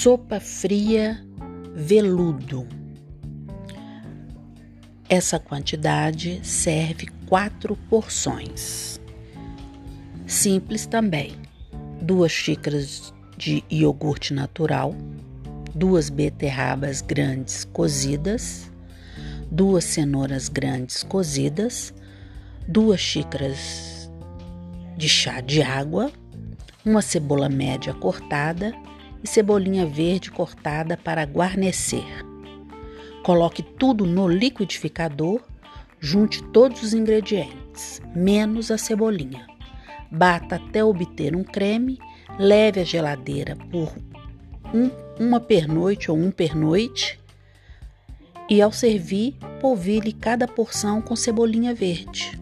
[0.00, 1.20] Sopa fria
[1.74, 2.68] veludo.
[5.08, 9.00] Essa quantidade serve quatro porções.
[10.24, 11.34] Simples também.
[12.00, 14.94] Duas xícaras de iogurte natural,
[15.74, 18.70] duas beterrabas grandes cozidas,
[19.50, 21.92] duas cenouras grandes cozidas,
[22.68, 24.08] duas xícaras
[24.96, 26.12] de chá de água,
[26.84, 28.72] uma cebola média cortada
[29.22, 32.24] e cebolinha verde cortada para guarnecer.
[33.22, 35.40] Coloque tudo no liquidificador,
[36.00, 39.46] junte todos os ingredientes, menos a cebolinha.
[40.10, 41.98] Bata até obter um creme,
[42.38, 43.92] leve à geladeira por
[44.72, 47.18] um, uma pernoite ou um pernoite
[48.48, 52.40] e ao servir, polvilhe cada porção com cebolinha verde.